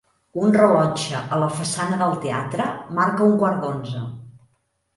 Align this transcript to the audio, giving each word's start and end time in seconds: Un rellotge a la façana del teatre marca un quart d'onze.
Un 0.45 0.53
rellotge 0.53 1.19
a 1.19 1.37
la 1.41 1.49
façana 1.59 2.01
del 2.01 2.17
teatre 2.25 2.67
marca 3.01 3.29
un 3.31 3.39
quart 3.45 3.63
d'onze. 3.69 4.05